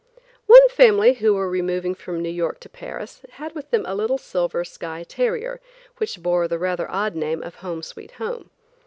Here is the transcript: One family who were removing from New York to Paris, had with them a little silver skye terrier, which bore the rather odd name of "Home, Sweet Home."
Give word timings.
One 0.47 0.67
family 0.69 1.13
who 1.13 1.35
were 1.35 1.47
removing 1.47 1.93
from 1.93 2.23
New 2.23 2.29
York 2.31 2.59
to 2.61 2.69
Paris, 2.69 3.21
had 3.33 3.53
with 3.53 3.69
them 3.69 3.85
a 3.87 3.93
little 3.93 4.17
silver 4.17 4.63
skye 4.65 5.03
terrier, 5.03 5.61
which 5.97 6.23
bore 6.23 6.47
the 6.47 6.57
rather 6.57 6.89
odd 6.89 7.13
name 7.13 7.43
of 7.43 7.57
"Home, 7.61 7.83
Sweet 7.83 8.13
Home." 8.13 8.49